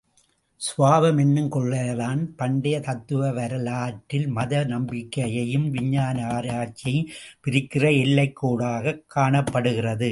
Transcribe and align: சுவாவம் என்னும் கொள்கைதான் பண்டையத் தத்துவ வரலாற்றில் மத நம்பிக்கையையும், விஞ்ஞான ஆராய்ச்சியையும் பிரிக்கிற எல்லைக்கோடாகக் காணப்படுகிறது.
சுவாவம் 0.61 1.19
என்னும் 1.19 1.51
கொள்கைதான் 1.51 2.25
பண்டையத் 2.37 2.83
தத்துவ 2.83 3.31
வரலாற்றில் 3.31 4.27
மத 4.27 4.63
நம்பிக்கையையும், 4.63 5.69
விஞ்ஞான 5.69 6.27
ஆராய்ச்சியையும் 6.27 7.07
பிரிக்கிற 7.45 7.89
எல்லைக்கோடாகக் 7.97 9.03
காணப்படுகிறது. 9.07 9.99